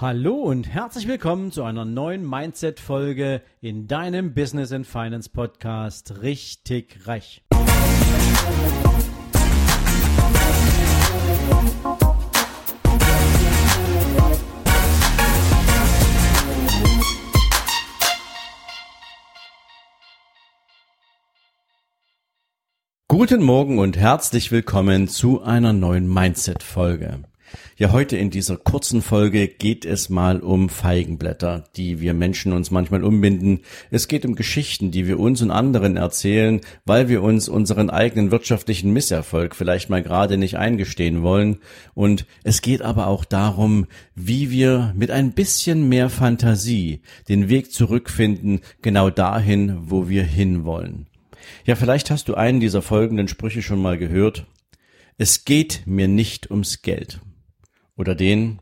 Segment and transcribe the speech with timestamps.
[0.00, 7.06] Hallo und herzlich willkommen zu einer neuen Mindset-Folge in deinem Business and Finance Podcast Richtig
[7.06, 7.44] Reich.
[23.06, 27.24] Guten Morgen und herzlich willkommen zu einer neuen Mindset-Folge.
[27.76, 32.70] Ja, heute in dieser kurzen Folge geht es mal um Feigenblätter, die wir Menschen uns
[32.70, 33.60] manchmal umbinden.
[33.90, 38.30] Es geht um Geschichten, die wir uns und anderen erzählen, weil wir uns unseren eigenen
[38.30, 41.60] wirtschaftlichen Misserfolg vielleicht mal gerade nicht eingestehen wollen.
[41.94, 47.72] Und es geht aber auch darum, wie wir mit ein bisschen mehr Fantasie den Weg
[47.72, 51.06] zurückfinden, genau dahin, wo wir hinwollen.
[51.64, 54.46] Ja, vielleicht hast du einen dieser folgenden Sprüche schon mal gehört.
[55.16, 57.20] Es geht mir nicht ums Geld.
[57.96, 58.60] Oder den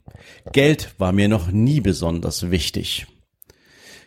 [0.52, 3.06] Geld war mir noch nie besonders wichtig.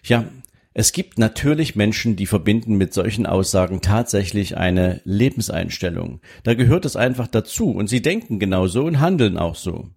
[0.03, 0.25] Ja,
[0.73, 6.21] es gibt natürlich Menschen, die verbinden mit solchen Aussagen tatsächlich eine Lebenseinstellung.
[6.43, 9.89] Da gehört es einfach dazu und sie denken genauso und handeln auch so.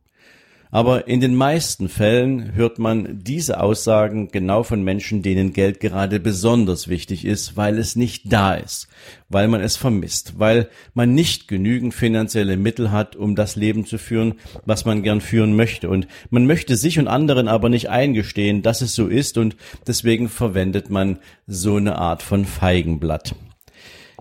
[0.74, 6.18] Aber in den meisten Fällen hört man diese Aussagen genau von Menschen, denen Geld gerade
[6.18, 8.88] besonders wichtig ist, weil es nicht da ist,
[9.28, 13.98] weil man es vermisst, weil man nicht genügend finanzielle Mittel hat, um das Leben zu
[13.98, 14.34] führen,
[14.66, 15.88] was man gern führen möchte.
[15.88, 19.54] Und man möchte sich und anderen aber nicht eingestehen, dass es so ist und
[19.86, 23.36] deswegen verwendet man so eine Art von Feigenblatt.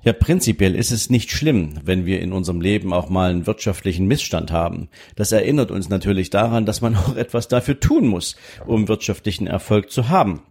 [0.03, 4.05] Ja, prinzipiell ist es nicht schlimm, wenn wir in unserem Leben auch mal einen wirtschaftlichen
[4.05, 4.89] Missstand haben.
[5.15, 8.35] Das erinnert uns natürlich daran, dass man auch etwas dafür tun muss,
[8.67, 10.41] um wirtschaftlichen Erfolg zu haben.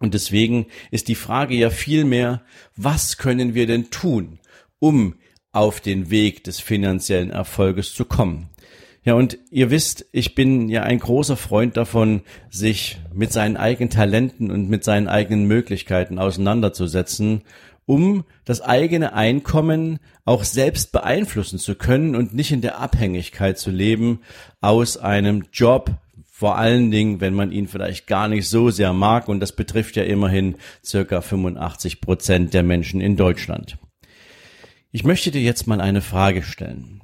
[0.00, 2.42] Und deswegen ist die Frage ja vielmehr,
[2.76, 4.40] was können wir denn tun,
[4.80, 5.14] um
[5.52, 8.48] auf den Weg des finanziellen Erfolges zu kommen?
[9.04, 13.90] Ja, und ihr wisst, ich bin ja ein großer Freund davon, sich mit seinen eigenen
[13.90, 17.42] Talenten und mit seinen eigenen Möglichkeiten auseinanderzusetzen
[17.88, 23.70] um das eigene Einkommen auch selbst beeinflussen zu können und nicht in der Abhängigkeit zu
[23.70, 24.20] leben
[24.60, 25.92] aus einem Job,
[26.30, 29.96] vor allen Dingen, wenn man ihn vielleicht gar nicht so sehr mag, und das betrifft
[29.96, 33.78] ja immerhin circa 85 Prozent der Menschen in Deutschland.
[34.92, 37.00] Ich möchte dir jetzt mal eine Frage stellen.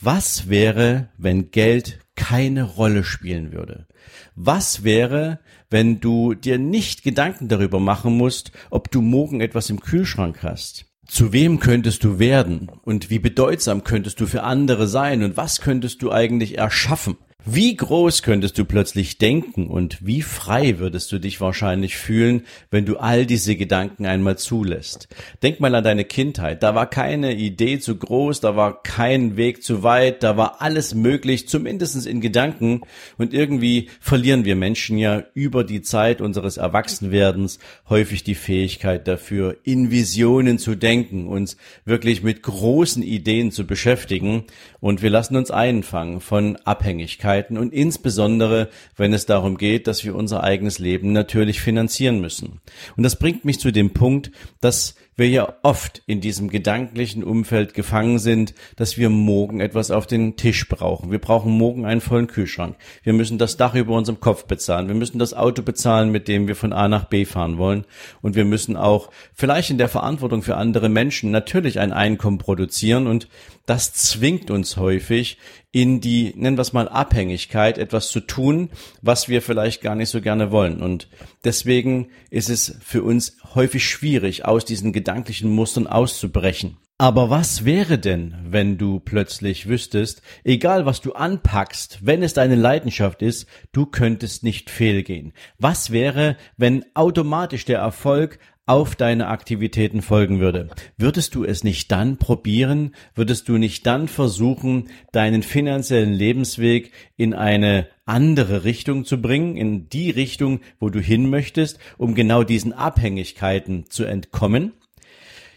[0.00, 3.86] Was wäre, wenn Geld keine Rolle spielen würde?
[4.34, 9.80] Was wäre, wenn du dir nicht Gedanken darüber machen musst, ob du morgen etwas im
[9.80, 10.86] Kühlschrank hast?
[11.06, 15.60] Zu wem könntest du werden und wie bedeutsam könntest du für andere sein und was
[15.60, 17.16] könntest du eigentlich erschaffen?
[17.46, 22.86] Wie groß könntest du plötzlich denken und wie frei würdest du dich wahrscheinlich fühlen, wenn
[22.86, 25.08] du all diese Gedanken einmal zulässt?
[25.42, 26.62] Denk mal an deine Kindheit.
[26.62, 30.94] Da war keine Idee zu groß, da war kein Weg zu weit, da war alles
[30.94, 32.80] möglich, zumindest in Gedanken.
[33.18, 37.58] Und irgendwie verlieren wir Menschen ja über die Zeit unseres Erwachsenwerdens
[37.90, 44.44] häufig die Fähigkeit dafür, in Visionen zu denken, uns wirklich mit großen Ideen zu beschäftigen.
[44.80, 50.04] Und wir lassen uns einfangen von Abhängigkeit Möglichkeiten und insbesondere, wenn es darum geht, dass
[50.04, 52.60] wir unser eigenes Leben natürlich finanzieren müssen.
[52.96, 54.30] Und das bringt mich zu dem Punkt,
[54.60, 60.08] dass wir ja oft in diesem gedanklichen Umfeld gefangen sind, dass wir morgen etwas auf
[60.08, 61.12] den Tisch brauchen.
[61.12, 62.76] Wir brauchen morgen einen vollen Kühlschrank.
[63.04, 64.88] Wir müssen das Dach über unserem Kopf bezahlen.
[64.88, 67.84] Wir müssen das Auto bezahlen, mit dem wir von A nach B fahren wollen.
[68.22, 73.06] Und wir müssen auch vielleicht in der Verantwortung für andere Menschen natürlich ein Einkommen produzieren.
[73.06, 73.28] Und
[73.66, 75.38] das zwingt uns häufig
[75.74, 78.70] in die, nennen wir es mal, Abhängigkeit, etwas zu tun,
[79.02, 80.80] was wir vielleicht gar nicht so gerne wollen.
[80.80, 81.08] Und
[81.42, 86.76] deswegen ist es für uns häufig schwierig, aus diesen gedanklichen Mustern auszubrechen.
[86.96, 92.54] Aber was wäre denn, wenn du plötzlich wüsstest, egal was du anpackst, wenn es deine
[92.54, 95.32] Leidenschaft ist, du könntest nicht fehlgehen?
[95.58, 100.68] Was wäre, wenn automatisch der Erfolg auf deine Aktivitäten folgen würde.
[100.96, 102.94] Würdest du es nicht dann probieren?
[103.14, 109.88] Würdest du nicht dann versuchen, deinen finanziellen Lebensweg in eine andere Richtung zu bringen, in
[109.88, 114.72] die Richtung, wo du hin möchtest, um genau diesen Abhängigkeiten zu entkommen?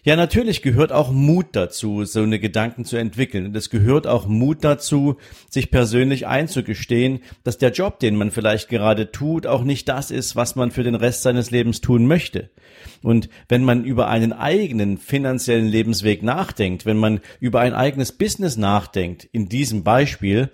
[0.08, 3.48] Ja, natürlich gehört auch Mut dazu, so eine Gedanken zu entwickeln.
[3.48, 5.18] Und es gehört auch Mut dazu,
[5.50, 10.38] sich persönlich einzugestehen, dass der Job, den man vielleicht gerade tut, auch nicht das ist,
[10.38, 12.52] was man für den Rest seines Lebens tun möchte.
[13.04, 18.56] Und wenn man über einen eigenen finanziellen Lebensweg nachdenkt, wenn man über ein eigenes Business
[18.56, 20.52] nachdenkt, in diesem Beispiel,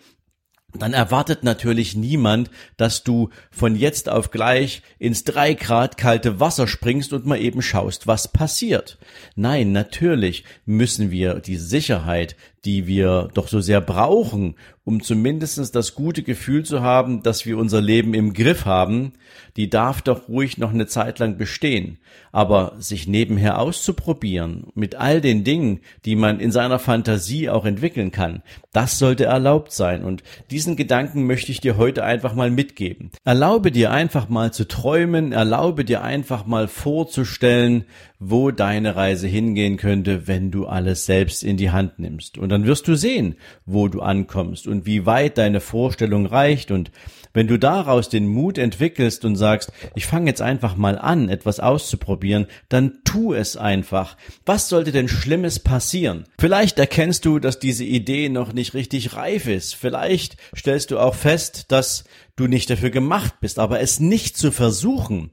[0.74, 6.68] dann erwartet natürlich niemand, dass du von jetzt auf gleich ins drei Grad kalte Wasser
[6.68, 8.98] springst und mal eben schaust, was passiert.
[9.36, 12.36] Nein, natürlich müssen wir die Sicherheit,
[12.66, 14.56] die wir doch so sehr brauchen,
[14.86, 19.14] um zumindestens das gute Gefühl zu haben, dass wir unser Leben im Griff haben,
[19.58, 22.00] die darf doch ruhig noch eine Zeit lang bestehen.
[22.32, 28.12] Aber sich nebenher auszuprobieren, mit all den Dingen, die man in seiner Fantasie auch entwickeln
[28.12, 30.04] kann, das sollte erlaubt sein.
[30.04, 30.24] Und
[30.64, 33.12] diesen Gedanken möchte ich dir heute einfach mal mitgeben.
[33.26, 37.84] Erlaube dir einfach mal zu träumen, erlaube dir einfach mal vorzustellen,
[38.30, 42.38] wo deine Reise hingehen könnte, wenn du alles selbst in die Hand nimmst.
[42.38, 43.36] Und dann wirst du sehen,
[43.66, 46.72] wo du ankommst und wie weit deine Vorstellung reicht.
[46.72, 46.92] Und
[47.34, 51.60] wenn du daraus den Mut entwickelst und sagst, ich fange jetzt einfach mal an, etwas
[51.60, 54.16] auszuprobieren, dann tu es einfach.
[54.46, 56.26] Was sollte denn Schlimmes passieren?
[56.40, 59.76] Vielleicht erkennst du, dass diese Idee noch nicht richtig reif ist.
[59.76, 62.06] Vielleicht stellst du auch fest, dass
[62.36, 65.32] du nicht dafür gemacht bist, aber es nicht zu versuchen,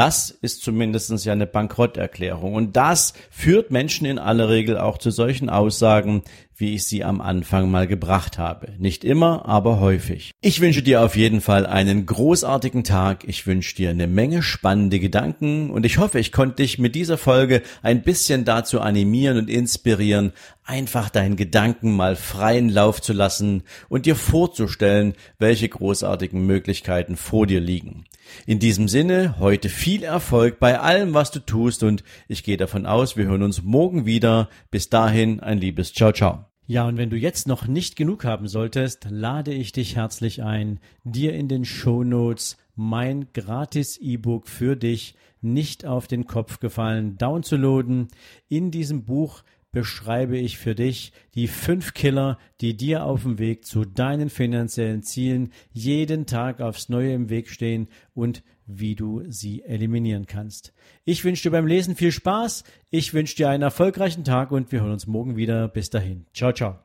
[0.00, 2.54] das ist zumindestens ja eine Bankrotterklärung.
[2.54, 6.22] Und das führt Menschen in aller Regel auch zu solchen Aussagen,
[6.56, 8.72] wie ich sie am Anfang mal gebracht habe.
[8.78, 10.30] Nicht immer, aber häufig.
[10.40, 13.24] Ich wünsche dir auf jeden Fall einen großartigen Tag.
[13.28, 17.18] Ich wünsche dir eine Menge spannende Gedanken und ich hoffe, ich konnte dich mit dieser
[17.18, 20.32] Folge ein bisschen dazu animieren und inspirieren,
[20.64, 27.46] einfach deinen Gedanken mal freien Lauf zu lassen und dir vorzustellen, welche großartigen Möglichkeiten vor
[27.46, 28.06] dir liegen.
[28.46, 32.86] In diesem Sinne, heute viel Erfolg bei allem, was du tust und ich gehe davon
[32.86, 34.48] aus, wir hören uns morgen wieder.
[34.70, 36.44] Bis dahin ein liebes Ciao, ciao.
[36.66, 40.78] Ja, und wenn du jetzt noch nicht genug haben solltest, lade ich dich herzlich ein,
[41.02, 42.04] dir in den Show
[42.76, 48.08] mein gratis E-Book für dich nicht auf den Kopf gefallen downzuladen.
[48.48, 53.64] In diesem Buch beschreibe ich für dich die fünf Killer, die dir auf dem Weg
[53.64, 59.62] zu deinen finanziellen Zielen jeden Tag aufs Neue im Weg stehen und wie du sie
[59.62, 60.72] eliminieren kannst.
[61.04, 64.80] Ich wünsche dir beim Lesen viel Spaß, ich wünsche dir einen erfolgreichen Tag und wir
[64.80, 65.68] hören uns morgen wieder.
[65.68, 66.26] Bis dahin.
[66.32, 66.78] Ciao, ciao.